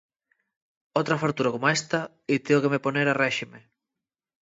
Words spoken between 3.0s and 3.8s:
a réxime.